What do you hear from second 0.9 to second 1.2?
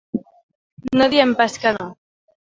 No